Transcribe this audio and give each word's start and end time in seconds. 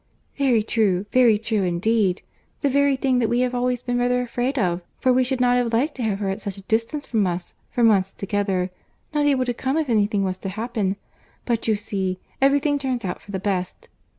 "Very 0.35 0.63
true, 0.63 1.05
very 1.11 1.37
true, 1.37 1.61
indeed. 1.61 2.23
The 2.61 2.69
very 2.69 2.95
thing 2.95 3.19
that 3.19 3.29
we 3.29 3.41
have 3.41 3.53
always 3.53 3.83
been 3.83 3.99
rather 3.99 4.19
afraid 4.23 4.57
of; 4.57 4.81
for 4.99 5.13
we 5.13 5.23
should 5.23 5.39
not 5.39 5.57
have 5.57 5.73
liked 5.73 5.93
to 5.97 6.01
have 6.01 6.17
her 6.17 6.29
at 6.29 6.41
such 6.41 6.57
a 6.57 6.61
distance 6.63 7.05
from 7.05 7.27
us, 7.27 7.53
for 7.69 7.83
months 7.83 8.11
together—not 8.11 9.25
able 9.27 9.45
to 9.45 9.53
come 9.53 9.77
if 9.77 9.89
any 9.89 10.07
thing 10.07 10.23
was 10.23 10.37
to 10.37 10.49
happen. 10.49 10.95
But 11.45 11.67
you 11.67 11.75
see, 11.75 12.17
every 12.41 12.57
thing 12.59 12.79
turns 12.79 13.05
out 13.05 13.21
for 13.21 13.29
the 13.29 13.37
best. 13.37 13.89